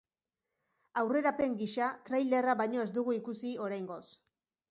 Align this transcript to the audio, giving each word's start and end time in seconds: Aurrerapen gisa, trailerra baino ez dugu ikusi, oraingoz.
Aurrerapen 1.01 1.51
gisa, 1.59 1.89
trailerra 2.09 2.57
baino 2.63 2.81
ez 2.87 2.89
dugu 2.97 3.17
ikusi, 3.19 3.53
oraingoz. 3.69 4.03